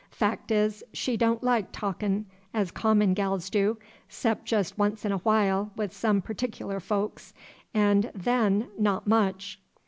Fac' 0.09 0.49
is, 0.49 0.83
she 0.93 1.15
don' 1.15 1.37
like 1.43 1.71
talkin' 1.71 2.25
as 2.55 2.71
common 2.71 3.13
gals 3.13 3.51
do, 3.51 3.77
'xcep' 4.09 4.49
jes' 4.51 4.75
once 4.75 5.05
in 5.05 5.11
a 5.11 5.19
while 5.19 5.69
wi' 5.75 5.89
some 5.91 6.23
partic'lar 6.23 6.79
folks, 6.79 7.35
'n' 7.75 8.09
then 8.15 8.69
not 8.79 9.05
much." 9.05 9.59